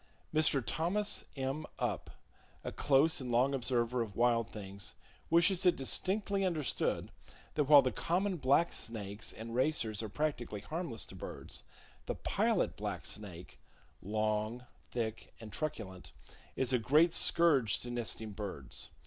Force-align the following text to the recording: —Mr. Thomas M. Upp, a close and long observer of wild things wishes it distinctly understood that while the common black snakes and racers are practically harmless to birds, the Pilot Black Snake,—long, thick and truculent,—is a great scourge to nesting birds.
—Mr. 0.33 0.63
Thomas 0.65 1.25
M. 1.37 1.67
Upp, 1.77 2.09
a 2.63 2.71
close 2.71 3.21
and 3.21 3.31
long 3.31 3.53
observer 3.53 4.01
of 4.01 4.15
wild 4.15 4.49
things 4.49 4.95
wishes 5.29 5.63
it 5.63 5.75
distinctly 5.75 6.43
understood 6.43 7.11
that 7.53 7.65
while 7.65 7.83
the 7.83 7.91
common 7.91 8.37
black 8.37 8.73
snakes 8.73 9.31
and 9.31 9.53
racers 9.53 10.01
are 10.01 10.09
practically 10.09 10.61
harmless 10.61 11.05
to 11.05 11.13
birds, 11.13 11.61
the 12.07 12.15
Pilot 12.15 12.75
Black 12.75 13.05
Snake,—long, 13.05 14.65
thick 14.89 15.35
and 15.39 15.53
truculent,—is 15.53 16.73
a 16.73 16.79
great 16.79 17.13
scourge 17.13 17.79
to 17.81 17.91
nesting 17.91 18.31
birds. 18.31 18.89